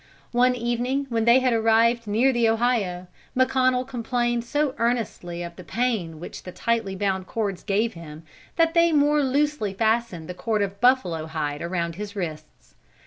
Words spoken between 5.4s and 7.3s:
of the pain which the tightly bound